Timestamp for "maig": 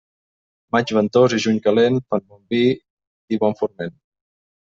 0.75-0.93